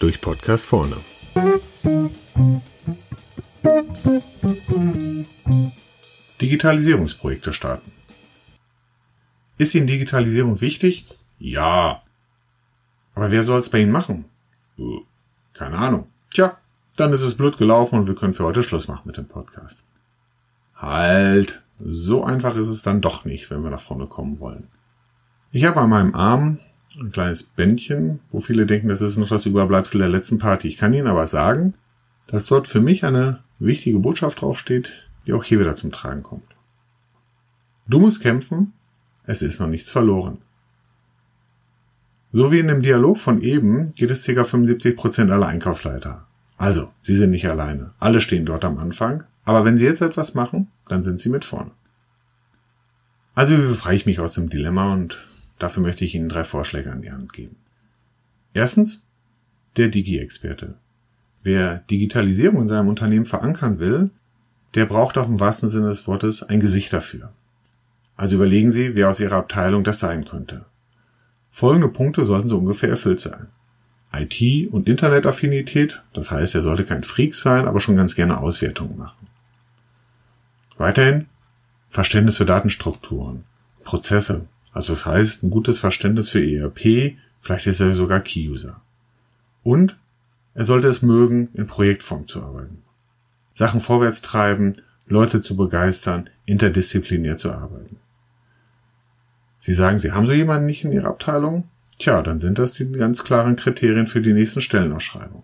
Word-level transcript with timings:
Durch 0.00 0.20
Podcast 0.20 0.64
vorne. 0.64 0.96
Digitalisierungsprojekte 6.40 7.52
starten. 7.52 7.92
Ist 9.58 9.74
Ihnen 9.74 9.86
Digitalisierung 9.86 10.60
wichtig? 10.60 11.06
Ja. 11.38 12.02
Aber 13.14 13.30
wer 13.30 13.42
soll 13.42 13.60
es 13.60 13.68
bei 13.68 13.80
Ihnen 13.80 13.92
machen? 13.92 14.24
Keine 15.52 15.76
Ahnung. 15.76 16.08
Tja, 16.30 16.56
dann 16.96 17.12
ist 17.12 17.22
es 17.22 17.36
blöd 17.36 17.58
gelaufen 17.58 17.98
und 17.98 18.06
wir 18.06 18.14
können 18.14 18.34
für 18.34 18.44
heute 18.44 18.62
Schluss 18.62 18.86
machen 18.86 19.02
mit 19.06 19.16
dem 19.16 19.26
Podcast. 19.26 19.82
Halt, 20.76 21.62
so 21.80 22.24
einfach 22.24 22.56
ist 22.56 22.68
es 22.68 22.82
dann 22.82 23.00
doch 23.00 23.24
nicht, 23.24 23.50
wenn 23.50 23.62
wir 23.62 23.70
nach 23.70 23.80
vorne 23.80 24.06
kommen 24.06 24.40
wollen. 24.40 24.68
Ich 25.50 25.64
habe 25.64 25.80
an 25.80 25.90
meinem 25.90 26.14
Arm 26.14 26.58
ein 26.98 27.12
kleines 27.12 27.42
Bändchen, 27.42 28.20
wo 28.30 28.40
viele 28.40 28.66
denken, 28.66 28.88
das 28.88 29.00
ist 29.00 29.18
noch 29.18 29.28
das 29.28 29.46
Überbleibsel 29.46 30.00
der 30.00 30.08
letzten 30.08 30.38
Party. 30.38 30.68
Ich 30.68 30.78
kann 30.78 30.92
Ihnen 30.92 31.06
aber 31.06 31.26
sagen, 31.26 31.74
dass 32.26 32.46
dort 32.46 32.66
für 32.66 32.80
mich 32.80 33.04
eine 33.04 33.40
wichtige 33.58 33.98
Botschaft 33.98 34.40
draufsteht, 34.40 35.08
die 35.26 35.32
auch 35.32 35.44
hier 35.44 35.60
wieder 35.60 35.76
zum 35.76 35.92
Tragen 35.92 36.22
kommt. 36.22 36.56
Du 37.86 37.98
musst 37.98 38.20
kämpfen, 38.20 38.72
es 39.24 39.42
ist 39.42 39.60
noch 39.60 39.68
nichts 39.68 39.92
verloren. 39.92 40.38
So 42.32 42.52
wie 42.52 42.58
in 42.58 42.68
dem 42.68 42.82
Dialog 42.82 43.18
von 43.18 43.40
eben 43.40 43.94
geht 43.94 44.10
es 44.10 44.24
ca. 44.24 44.42
75% 44.42 45.30
aller 45.30 45.46
Einkaufsleiter. 45.46 46.26
Also, 46.58 46.90
sie 47.00 47.16
sind 47.16 47.30
nicht 47.30 47.48
alleine. 47.48 47.92
Alle 47.98 48.20
stehen 48.20 48.44
dort 48.44 48.64
am 48.64 48.78
Anfang. 48.78 49.24
Aber 49.44 49.64
wenn 49.64 49.78
sie 49.78 49.86
jetzt 49.86 50.02
etwas 50.02 50.34
machen, 50.34 50.68
dann 50.88 51.04
sind 51.04 51.20
sie 51.20 51.28
mit 51.28 51.44
vorne. 51.44 51.70
Also 53.34 53.56
befreie 53.56 53.96
ich 53.96 54.06
mich 54.06 54.18
aus 54.18 54.34
dem 54.34 54.48
Dilemma 54.48 54.92
und 54.92 55.26
dafür 55.58 55.82
möchte 55.82 56.04
ich 56.04 56.14
Ihnen 56.14 56.28
drei 56.28 56.44
Vorschläge 56.44 56.90
an 56.90 57.02
die 57.02 57.12
Hand 57.12 57.32
geben. 57.32 57.56
Erstens, 58.52 59.00
der 59.76 59.88
Digi-Experte. 59.88 60.74
Wer 61.44 61.84
Digitalisierung 61.90 62.62
in 62.62 62.68
seinem 62.68 62.88
Unternehmen 62.88 63.26
verankern 63.26 63.78
will, 63.78 64.10
der 64.74 64.86
braucht 64.86 65.16
auch 65.16 65.28
im 65.28 65.38
wahrsten 65.38 65.68
Sinne 65.68 65.88
des 65.88 66.06
Wortes 66.06 66.42
ein 66.42 66.60
Gesicht 66.60 66.92
dafür. 66.92 67.32
Also 68.16 68.34
überlegen 68.34 68.72
Sie, 68.72 68.96
wer 68.96 69.08
aus 69.08 69.20
Ihrer 69.20 69.36
Abteilung 69.36 69.84
das 69.84 70.00
sein 70.00 70.24
könnte. 70.24 70.64
Folgende 71.52 71.88
Punkte 71.88 72.24
sollten 72.24 72.48
so 72.48 72.58
ungefähr 72.58 72.90
erfüllt 72.90 73.20
sein. 73.20 73.46
IT- 74.12 74.72
und 74.72 74.88
Internetaffinität, 74.88 76.02
das 76.12 76.30
heißt, 76.32 76.56
er 76.56 76.62
sollte 76.62 76.84
kein 76.84 77.04
Freak 77.04 77.36
sein, 77.36 77.68
aber 77.68 77.78
schon 77.78 77.96
ganz 77.96 78.16
gerne 78.16 78.40
Auswertungen 78.40 78.98
machen. 78.98 79.27
Weiterhin 80.78 81.26
Verständnis 81.90 82.36
für 82.36 82.44
Datenstrukturen, 82.46 83.44
Prozesse, 83.84 84.46
also 84.72 84.92
das 84.94 85.06
heißt 85.06 85.42
ein 85.42 85.50
gutes 85.50 85.78
Verständnis 85.78 86.30
für 86.30 86.44
ERP, 86.44 87.16
vielleicht 87.40 87.66
ist 87.66 87.80
er 87.80 87.94
sogar 87.94 88.20
Key-User. 88.20 88.80
Und 89.62 89.98
er 90.54 90.64
sollte 90.64 90.88
es 90.88 91.02
mögen, 91.02 91.48
in 91.54 91.66
Projektform 91.66 92.28
zu 92.28 92.42
arbeiten. 92.42 92.82
Sachen 93.54 93.80
vorwärts 93.80 94.22
treiben, 94.22 94.74
Leute 95.06 95.42
zu 95.42 95.56
begeistern, 95.56 96.30
interdisziplinär 96.44 97.38
zu 97.38 97.50
arbeiten. 97.50 97.96
Sie 99.58 99.74
sagen, 99.74 99.98
Sie 99.98 100.12
haben 100.12 100.26
so 100.26 100.32
jemanden 100.32 100.66
nicht 100.66 100.84
in 100.84 100.92
Ihrer 100.92 101.08
Abteilung? 101.08 101.68
Tja, 101.98 102.22
dann 102.22 102.38
sind 102.38 102.58
das 102.58 102.74
die 102.74 102.90
ganz 102.92 103.24
klaren 103.24 103.56
Kriterien 103.56 104.06
für 104.06 104.20
die 104.20 104.32
nächsten 104.32 104.60
Stellenausschreibungen. 104.60 105.42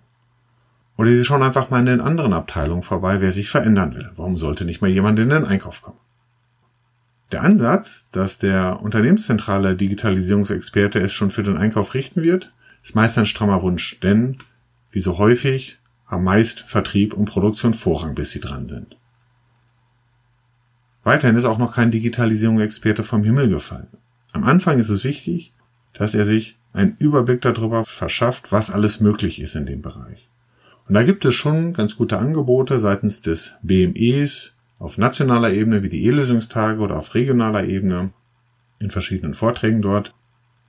Oder 0.97 1.11
Sie 1.11 1.25
schauen 1.25 1.42
einfach 1.42 1.70
mal 1.70 1.81
in 1.81 1.87
den 1.87 2.00
anderen 2.00 2.33
Abteilungen 2.33 2.83
vorbei, 2.83 3.20
wer 3.20 3.33
sich 3.33 3.50
verändern 3.50 3.95
will. 3.95 4.11
Warum 4.14 4.37
sollte 4.37 4.64
nicht 4.64 4.81
mal 4.81 4.91
jemand 4.91 5.19
in 5.19 5.28
den 5.28 5.45
Einkauf 5.45 5.83
kommen? 5.83 5.98
Der 7.33 7.42
Ansatz, 7.42 8.11
dass 8.11 8.39
der 8.39 8.81
unternehmenszentrale 8.81 9.75
Digitalisierungsexperte 9.75 11.01
es 11.01 11.12
schon 11.12 11.33
für 11.33 11.42
den 11.42 11.56
Einkauf 11.56 11.95
richten 11.95 12.23
wird, 12.23 12.53
ist 12.83 12.95
meist 12.95 13.19
ein 13.19 13.27
strammer 13.27 13.62
Wunsch, 13.62 13.98
denn, 14.01 14.39
wie 14.92 15.01
so 15.01 15.19
häufig, 15.19 15.78
haben 16.06 16.23
meist 16.23 16.61
Vertrieb 16.61 17.14
und 17.14 17.24
Produktion 17.24 17.74
Vorrang, 17.74 18.14
bis 18.14 18.30
sie 18.30 18.40
dran 18.40 18.67
sind. 18.67 18.96
Weiterhin 21.02 21.36
ist 21.36 21.45
auch 21.45 21.58
noch 21.58 21.74
kein 21.74 21.90
Digitalisierungsexperte 21.90 23.02
vom 23.05 23.24
Himmel 23.24 23.48
gefallen. 23.48 23.89
Am 24.33 24.45
Anfang 24.45 24.79
ist 24.79 24.89
es 24.89 25.02
wichtig, 25.02 25.52
dass 25.92 26.14
er 26.14 26.24
sich 26.24 26.58
einen 26.73 26.96
Überblick 26.98 27.40
darüber 27.40 27.85
verschafft, 27.85 28.52
was 28.52 28.70
alles 28.70 29.01
möglich 29.01 29.40
ist 29.40 29.55
in 29.55 29.67
dem 29.67 29.83
Bereich. 29.83 30.29
Und 30.86 30.95
da 30.95 31.02
gibt 31.02 31.24
es 31.24 31.34
schon 31.34 31.72
ganz 31.72 31.96
gute 31.96 32.18
Angebote 32.18 32.78
seitens 32.80 33.22
des 33.22 33.55
BMEs 33.62 34.55
auf 34.78 34.98
nationaler 34.98 35.52
Ebene 35.52 35.83
wie 35.83 35.89
die 35.89 36.05
E-Lösungstage 36.05 36.80
oder 36.80 36.96
auf 36.96 37.14
regionaler 37.14 37.64
Ebene 37.64 38.11
in 38.78 38.90
verschiedenen 38.90 39.34
Vorträgen 39.34 39.80
dort. 39.80 40.14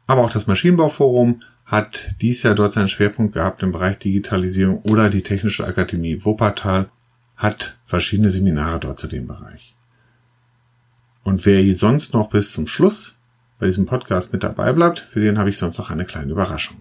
Aber 0.08 0.24
auch 0.24 0.32
das 0.32 0.48
Maschinenbauforum 0.48 1.42
hat 1.66 2.16
dies 2.22 2.44
Jahr 2.44 2.56
dort 2.56 2.74
seinen 2.74 2.88
Schwerpunkt 2.88 3.34
gehabt 3.34 3.64
im 3.64 3.72
Bereich 3.72 3.98
Digitalisierung 3.98 4.82
oder 4.84 5.10
die 5.10 5.24
Technische 5.24 5.66
Akademie 5.66 6.24
Wuppertal 6.24 6.90
hat 7.36 7.78
verschiedene 7.86 8.30
Seminare 8.30 8.80
dort 8.80 9.00
zu 9.00 9.08
dem 9.08 9.28
Bereich. 9.28 9.76
Und 11.24 11.46
wer 11.46 11.76
sonst 11.76 12.14
noch 12.14 12.30
bis 12.30 12.52
zum 12.52 12.68
Schluss 12.68 13.16
bei 13.60 13.66
diesem 13.66 13.88
Podcast 13.88 14.32
mit 14.32 14.44
dabei 14.44 14.74
bleibt, 14.74 15.00
für 15.00 15.20
den 15.20 15.40
habe 15.40 15.50
ich 15.50 15.58
sonst 15.58 15.78
noch 15.80 15.90
eine 15.90 16.06
kleine 16.06 16.32
Überraschung. 16.32 16.78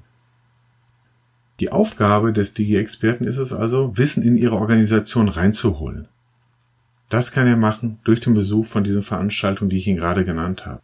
Die 1.61 1.71
Aufgabe 1.71 2.33
des 2.33 2.55
Digi-Experten 2.55 3.25
ist 3.25 3.39
es 3.39 3.53
also, 3.53 3.97
Wissen 3.97 4.23
in 4.23 4.37
Ihre 4.37 4.57
Organisation 4.57 5.29
reinzuholen. 5.29 6.09
Das 7.09 7.31
kann 7.31 7.47
er 7.47 7.57
machen 7.57 8.01
durch 8.05 8.21
den 8.21 8.35
Besuch 8.35 8.67
von 8.67 8.83
diesen 8.83 9.03
Veranstaltungen, 9.03 9.71
die 9.71 9.77
ich 9.77 9.87
Ihnen 9.87 9.99
gerade 9.99 10.25
genannt 10.25 10.67
habe. 10.67 10.83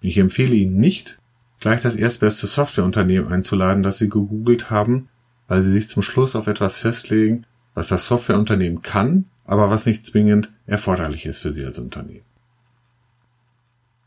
Ich 0.00 0.16
empfehle 0.18 0.54
Ihnen 0.54 0.76
nicht, 0.76 1.18
gleich 1.58 1.80
das 1.80 1.96
erstbeste 1.96 2.46
Softwareunternehmen 2.46 3.32
einzuladen, 3.32 3.82
das 3.82 3.98
Sie 3.98 4.08
gegoogelt 4.08 4.70
haben, 4.70 5.08
weil 5.48 5.62
Sie 5.62 5.72
sich 5.72 5.88
zum 5.88 6.02
Schluss 6.02 6.36
auf 6.36 6.46
etwas 6.46 6.78
festlegen, 6.78 7.44
was 7.74 7.88
das 7.88 8.06
Softwareunternehmen 8.06 8.82
kann, 8.82 9.24
aber 9.44 9.70
was 9.70 9.86
nicht 9.86 10.06
zwingend 10.06 10.50
erforderlich 10.66 11.26
ist 11.26 11.38
für 11.38 11.50
Sie 11.50 11.64
als 11.64 11.78
Unternehmen. 11.78 12.24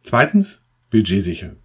Zweitens, 0.04 0.62
Budget 0.90 1.24
sichern. 1.24 1.58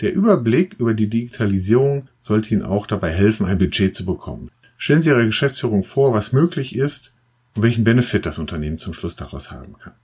Der 0.00 0.14
Überblick 0.14 0.74
über 0.78 0.94
die 0.94 1.08
Digitalisierung 1.08 2.08
sollte 2.20 2.54
Ihnen 2.54 2.64
auch 2.64 2.86
dabei 2.86 3.10
helfen, 3.10 3.46
ein 3.46 3.58
Budget 3.58 3.94
zu 3.94 4.04
bekommen. 4.04 4.50
Stellen 4.76 5.02
Sie 5.02 5.10
Ihrer 5.10 5.24
Geschäftsführung 5.24 5.84
vor, 5.84 6.12
was 6.12 6.32
möglich 6.32 6.74
ist 6.74 7.14
und 7.54 7.62
welchen 7.62 7.84
Benefit 7.84 8.26
das 8.26 8.38
Unternehmen 8.38 8.78
zum 8.78 8.94
Schluss 8.94 9.16
daraus 9.16 9.50
haben 9.50 9.78
kann. 9.78 9.94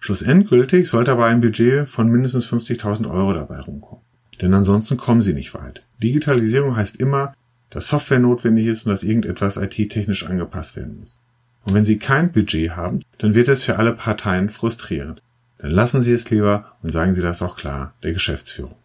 Schlussendgültig 0.00 0.88
sollte 0.88 1.12
aber 1.12 1.26
ein 1.26 1.40
Budget 1.40 1.88
von 1.88 2.08
mindestens 2.10 2.46
50.000 2.46 3.10
Euro 3.10 3.32
dabei 3.32 3.60
rumkommen. 3.60 4.04
Denn 4.40 4.52
ansonsten 4.52 4.96
kommen 4.96 5.22
Sie 5.22 5.32
nicht 5.32 5.54
weit. 5.54 5.82
Digitalisierung 6.02 6.76
heißt 6.76 6.96
immer, 6.96 7.34
dass 7.70 7.88
Software 7.88 8.18
notwendig 8.18 8.66
ist 8.66 8.86
und 8.86 8.92
dass 8.92 9.02
irgendetwas 9.02 9.56
IT-technisch 9.56 10.26
angepasst 10.26 10.76
werden 10.76 11.00
muss. 11.00 11.18
Und 11.64 11.74
wenn 11.74 11.84
Sie 11.84 11.98
kein 11.98 12.30
Budget 12.32 12.76
haben, 12.76 13.00
dann 13.18 13.34
wird 13.34 13.48
es 13.48 13.64
für 13.64 13.76
alle 13.76 13.92
Parteien 13.92 14.50
frustrierend. 14.50 15.22
Dann 15.58 15.70
lassen 15.70 16.02
Sie 16.02 16.12
es 16.12 16.30
lieber 16.30 16.76
und 16.82 16.90
sagen 16.90 17.14
Sie 17.14 17.22
das 17.22 17.42
auch 17.42 17.56
klar 17.56 17.94
der 18.02 18.12
Geschäftsführung. 18.12 18.76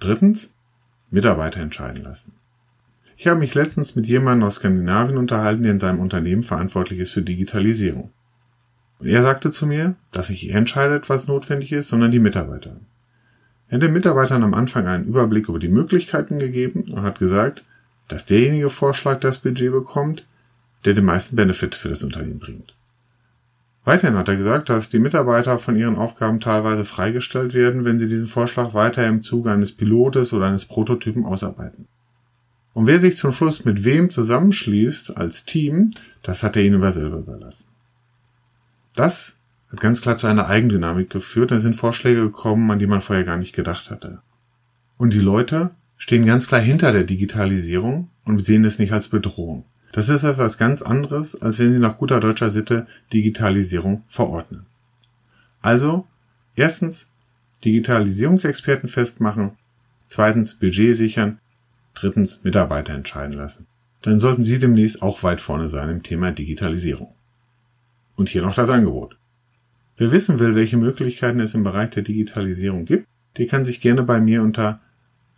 Drittens, 0.00 0.52
Mitarbeiter 1.10 1.60
entscheiden 1.60 2.02
lassen. 2.02 2.32
Ich 3.16 3.26
habe 3.26 3.38
mich 3.38 3.54
letztens 3.54 3.94
mit 3.94 4.06
jemandem 4.06 4.48
aus 4.48 4.56
Skandinavien 4.56 5.16
unterhalten, 5.16 5.62
der 5.62 5.72
in 5.72 5.78
seinem 5.78 6.00
Unternehmen 6.00 6.42
verantwortlich 6.42 6.98
ist 6.98 7.12
für 7.12 7.22
Digitalisierung. 7.22 8.12
Und 8.98 9.06
er 9.06 9.22
sagte 9.22 9.50
zu 9.50 9.66
mir, 9.66 9.94
dass 10.12 10.30
nicht 10.30 10.48
er 10.48 10.58
entscheidet, 10.58 11.08
was 11.08 11.28
notwendig 11.28 11.72
ist, 11.72 11.88
sondern 11.88 12.10
die 12.10 12.18
Mitarbeiter. 12.18 12.76
Er 13.68 13.76
hat 13.76 13.82
den 13.82 13.92
Mitarbeitern 13.92 14.42
am 14.42 14.54
Anfang 14.54 14.86
einen 14.86 15.06
Überblick 15.06 15.48
über 15.48 15.58
die 15.58 15.68
Möglichkeiten 15.68 16.38
gegeben 16.38 16.84
und 16.92 17.02
hat 17.02 17.18
gesagt, 17.18 17.64
dass 18.08 18.26
derjenige 18.26 18.70
Vorschlag 18.70 19.20
das 19.20 19.38
Budget 19.38 19.72
bekommt, 19.72 20.26
der 20.84 20.94
den 20.94 21.04
meisten 21.04 21.36
Benefit 21.36 21.74
für 21.74 21.88
das 21.88 22.04
Unternehmen 22.04 22.38
bringt. 22.38 22.74
Weiterhin 23.84 24.16
hat 24.16 24.28
er 24.28 24.36
gesagt, 24.36 24.70
dass 24.70 24.88
die 24.88 24.98
Mitarbeiter 24.98 25.58
von 25.58 25.76
ihren 25.76 25.96
Aufgaben 25.96 26.40
teilweise 26.40 26.86
freigestellt 26.86 27.52
werden, 27.52 27.84
wenn 27.84 27.98
sie 27.98 28.08
diesen 28.08 28.26
Vorschlag 28.26 28.72
weiter 28.72 29.06
im 29.06 29.22
Zuge 29.22 29.50
eines 29.50 29.72
Pilotes 29.72 30.32
oder 30.32 30.46
eines 30.46 30.64
Prototypen 30.64 31.26
ausarbeiten. 31.26 31.86
Und 32.72 32.86
wer 32.86 32.98
sich 32.98 33.18
zum 33.18 33.32
Schluss 33.32 33.64
mit 33.64 33.84
wem 33.84 34.10
zusammenschließt 34.10 35.16
als 35.16 35.44
Team, 35.44 35.90
das 36.22 36.42
hat 36.42 36.56
er 36.56 36.64
ihnen 36.64 36.76
über 36.76 36.92
selber 36.92 37.18
überlassen. 37.18 37.68
Das 38.94 39.36
hat 39.70 39.80
ganz 39.80 40.00
klar 40.00 40.16
zu 40.16 40.26
einer 40.26 40.48
Eigendynamik 40.48 41.10
geführt, 41.10 41.50
da 41.50 41.60
sind 41.60 41.76
Vorschläge 41.76 42.22
gekommen, 42.22 42.70
an 42.70 42.78
die 42.78 42.86
man 42.86 43.02
vorher 43.02 43.24
gar 43.24 43.36
nicht 43.36 43.54
gedacht 43.54 43.90
hatte. 43.90 44.22
Und 44.96 45.12
die 45.12 45.20
Leute 45.20 45.70
stehen 45.98 46.24
ganz 46.24 46.48
klar 46.48 46.60
hinter 46.60 46.90
der 46.90 47.04
Digitalisierung 47.04 48.08
und 48.24 48.44
sehen 48.44 48.64
es 48.64 48.78
nicht 48.78 48.92
als 48.92 49.08
Bedrohung. 49.08 49.64
Das 49.94 50.08
ist 50.08 50.24
etwas 50.24 50.58
ganz 50.58 50.82
anderes, 50.82 51.40
als 51.40 51.60
wenn 51.60 51.72
Sie 51.72 51.78
nach 51.78 51.98
guter 51.98 52.18
deutscher 52.18 52.50
Sitte 52.50 52.88
Digitalisierung 53.12 54.02
verordnen. 54.08 54.66
Also, 55.62 56.08
erstens 56.56 57.12
Digitalisierungsexperten 57.64 58.88
festmachen, 58.88 59.52
zweitens 60.08 60.54
Budget 60.54 60.96
sichern, 60.96 61.38
drittens 61.94 62.42
Mitarbeiter 62.42 62.92
entscheiden 62.92 63.36
lassen. 63.36 63.68
Dann 64.02 64.18
sollten 64.18 64.42
Sie 64.42 64.58
demnächst 64.58 65.00
auch 65.00 65.22
weit 65.22 65.40
vorne 65.40 65.68
sein 65.68 65.90
im 65.90 66.02
Thema 66.02 66.32
Digitalisierung. 66.32 67.14
Und 68.16 68.28
hier 68.28 68.42
noch 68.42 68.56
das 68.56 68.70
Angebot. 68.70 69.16
Wer 69.96 70.10
wissen 70.10 70.40
will, 70.40 70.56
welche 70.56 70.76
Möglichkeiten 70.76 71.38
es 71.38 71.54
im 71.54 71.62
Bereich 71.62 71.90
der 71.90 72.02
Digitalisierung 72.02 72.84
gibt, 72.84 73.06
der 73.36 73.46
kann 73.46 73.64
sich 73.64 73.80
gerne 73.80 74.02
bei 74.02 74.18
mir 74.18 74.42
unter 74.42 74.80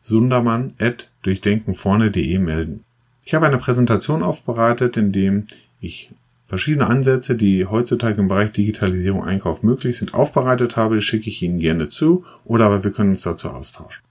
sundermann.durchdenkenvorne.de 0.00 2.38
melden. 2.38 2.85
Ich 3.26 3.34
habe 3.34 3.44
eine 3.44 3.58
Präsentation 3.58 4.22
aufbereitet, 4.22 4.96
in 4.96 5.10
dem 5.10 5.48
ich 5.80 6.10
verschiedene 6.46 6.86
Ansätze, 6.86 7.34
die 7.34 7.66
heutzutage 7.66 8.20
im 8.20 8.28
Bereich 8.28 8.52
Digitalisierung 8.52 9.24
Einkauf 9.24 9.64
möglich 9.64 9.98
sind, 9.98 10.14
aufbereitet 10.14 10.76
habe. 10.76 10.94
Die 10.94 11.02
schicke 11.02 11.28
ich 11.28 11.42
Ihnen 11.42 11.58
gerne 11.58 11.88
zu 11.88 12.24
oder 12.44 12.66
aber 12.66 12.84
wir 12.84 12.92
können 12.92 13.10
uns 13.10 13.22
dazu 13.22 13.50
austauschen. 13.50 14.04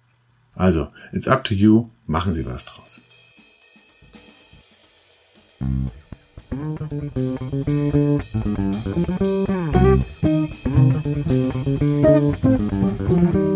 Also, 0.53 0.89
it's 1.13 1.29
up 1.29 1.45
to 1.45 1.53
you, 1.53 1.87
machen 2.05 2.33
Sie 2.33 2.45
was 2.45 2.65
draus. 2.65 2.99
Musik 13.07 13.54